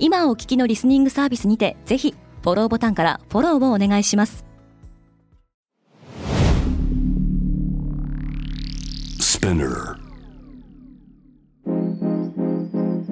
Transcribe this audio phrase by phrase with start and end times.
[0.00, 4.44] 今お聞きのリスニングサービスにてぜひフォローボタンからフォローをお願いします。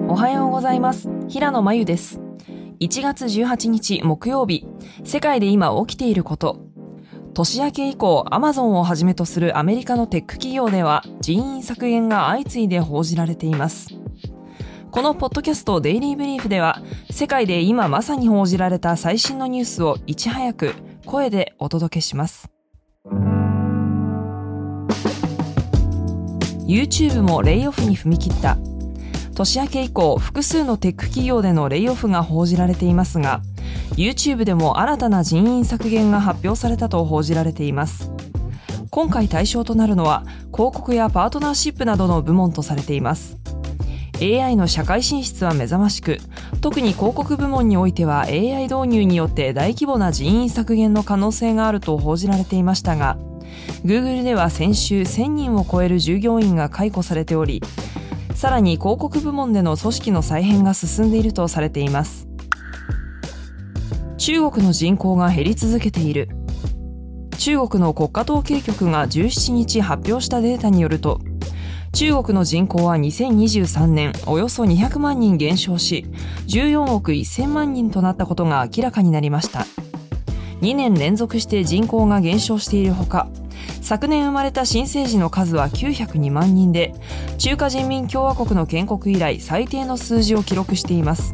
[0.07, 1.09] おはようございます。
[1.27, 2.21] 平野真由です。
[2.79, 4.65] 1月18日木曜日。
[5.03, 6.61] 世界で今起きていること。
[7.33, 13.96] 年明け以降、アマゾンをはじめとするアメリカのテック企業では人員削減が相次いで報じられています。
[14.97, 20.73] このポッドキャストデイリーブリーフでは、世界で今まさに報じられた最新のニュースをいち早く
[21.05, 22.49] 声でお届けします。
[26.65, 28.57] YouTube もレイオフに踏み切った。
[29.35, 33.43] 年明け以降、複数のテック企業でのレイオフが報じられていますが、
[33.97, 38.11] YouTube でも新たな人員削減が発表されたと報じられています
[38.89, 43.36] 今回対象となるのは広告やパートナーシップなどの部門とされています
[44.21, 46.17] AI の社会進出は目覚ましく
[46.61, 53.17] 特に広告部門においては AI 導入によって大規模な人員削減の可能性があると報じられていましたが
[53.85, 57.61] Google では先週1000人を超える従業員が解雇されており
[58.37, 62.27] さらに広告部門での組織の再編が進んでいるとされています。
[64.19, 66.29] 中国の人口が減り続けている。
[67.39, 71.19] 中国の国家統計局が17日発表したデータによると
[71.97, 76.05] 中国の人口は2023年およそ200万人減少し
[76.45, 79.65] 14億1000万人となったことが明らかになりました。
[80.61, 83.27] 2年連続して人口が減少しているほか
[83.81, 86.93] 昨年生まれた新生児の数は902万人で
[87.39, 91.33] 中華人民共和国の建国以来最低の数字を記録しています。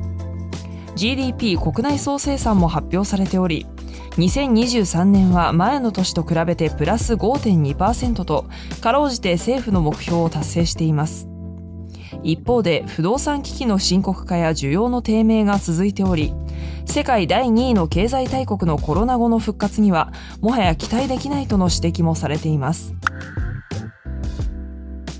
[0.95, 3.65] GDP 国内総生産も発表されており
[4.15, 8.45] 2023年は前の年と比べてプラス5.2%と
[8.79, 11.27] かろうじて政府の目標を達成しています。
[12.21, 16.33] 一方で不動産危機の深刻化や需要の低迷が続いており
[16.85, 22.93] 世界第2位の経済大国のコロナ後の復活にはもはや期待できないとの指摘もされています。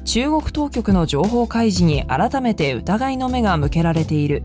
[0.06, 4.44] 中国当局の情報開示に改めて疑いの目が向けられている。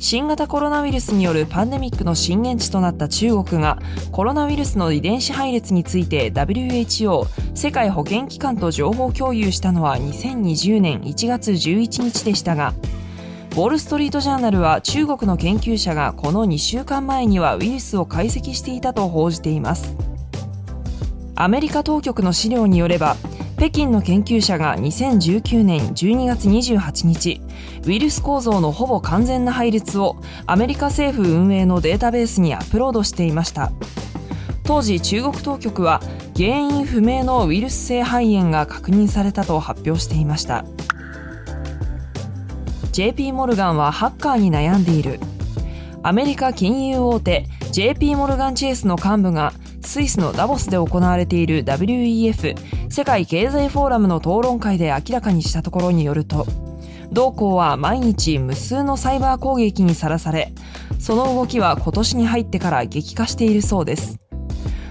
[0.00, 3.78] 新型コロナウイルスによるパンデミックの震源地となった中国が
[4.12, 12.74] コロナウイルスの遺伝子配列について WHO 世界保健機関と情報共有したのは2020年1月11日でしたが
[13.52, 19.96] ウォール・ストリート・ジャーナルは中国の研究者がこの2週間前にはウイルスを解析していたと報じています。
[21.40, 23.16] アメリカ当局の資料によれば
[23.58, 27.40] 北京の研究者が2019年12月28日
[27.84, 33.72] ウイルス構造のほぼ完全な配列をアメリカ政府運営のデータベースにアップロードしていました。
[34.62, 36.00] 当時中国当局は
[36.36, 40.64] 原因不明のウイルス性肺炎が確認されたと発表していました。
[42.92, 45.18] JP モルガンはハッカーに悩んでいる。
[46.04, 52.54] アメリカ金融大手 JP モルガンチェイスの幹部がスイスのダボスで行われている WEF
[52.90, 56.46] 世界経済フォーラムの討論会で明らかにしたところによると
[57.12, 60.52] 同行は毎日無数のサイバー攻撃にさらされ
[60.98, 64.18] その動きは今年に入ってから激化しているそうです。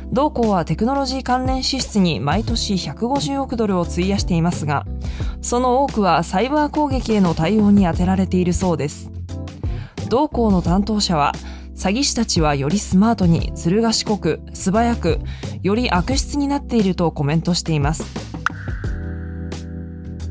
[0.10, 4.86] 同行はテクノロジー関連支出に毎年150億ドルを費やしていますが
[5.42, 9.12] その多くはサイバー攻撃への対応に充てられているそうです。
[10.10, 11.34] 同行の担当者は
[11.78, 15.20] 詐欺師たちはよりスマートに、ずる賢く、素早く、
[15.64, 18.04] より悪質になっているとコメントしています。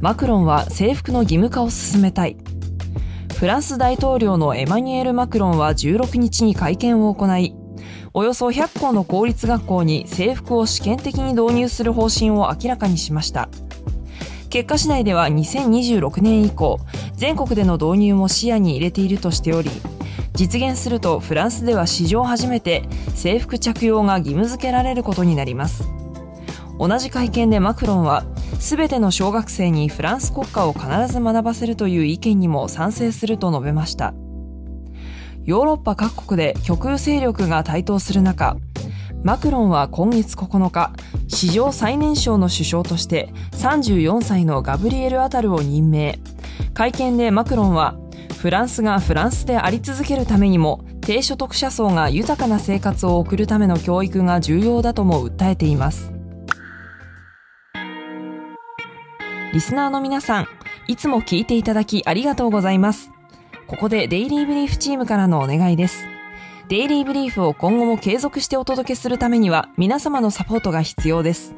[0.00, 2.37] マクロンは制服の義務化を進めたい。
[3.38, 7.55] フランス大統領のエマニュエル・マクロンは16日に会見を行い、
[8.14, 13.50] およそ100校の公立学校に制服を試験的に導入する方針を明らかにしました。
[14.49, 16.78] 結果次第では2026年以降、
[17.14, 19.70] 全国での導入も視野に入れているとしており、
[20.37, 25.88] 実現するとフランスでは史上初めて制服着用が義務付けられることになります。
[26.79, 28.25] 同じ会見でマクロンは
[28.61, 34.12] 全ての小学生にフランス国歌を必ず学ばせるという意見にも賛成すると述べました。
[35.44, 38.56] ヨーロッパ各国で極右勢力が台頭する中
[39.23, 40.93] マクロンは今月9日
[41.29, 46.19] 史上最年少の首相として34歳のガブリエル・アタルを任命。
[46.75, 47.97] 会見でマクロンは
[48.38, 56.12] フランスがフランスであり続けるためにも低所得者層が豊かな生活を送るための教育が重要だとも訴えています。
[59.53, 60.49] リスナーの皆さん
[60.87, 63.11] いつも聞いていただきありがとうございます。
[63.67, 66.06] ここでデイリーブリーフチームからのお願いです。
[66.69, 71.55] デイリーブリーフを今後も継続してお届けするためには皆様のサポートが必要です。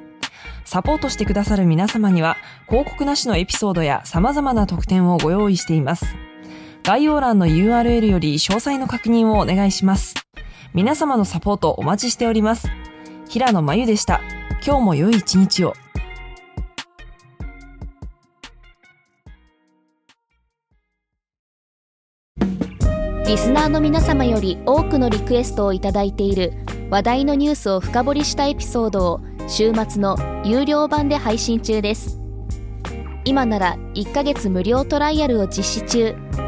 [0.65, 2.37] サポートしてくださる皆様には
[2.69, 6.05] 広告なしのエピソードや様々な特典をご用意しています。
[6.85, 10.15] 概要欄の URL より詳細の確認をお願いします。
[10.75, 12.69] 皆様のサポートお待ちしております。
[13.29, 14.21] 平野真由でした。
[14.65, 15.75] 今日も良い一日を。
[23.27, 26.55] リスナーの皆様より多くのリクエストをいただいている
[26.91, 30.17] 話題のニュースを深掘りしたエピソードを週末の
[30.47, 32.19] 有料版で配信中です。
[33.27, 36.48] 今なら1ヶ月無料トライアルを実施中。